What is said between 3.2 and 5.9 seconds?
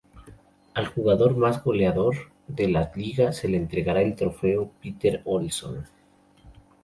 se le entrega el Trofeo Peter Olson.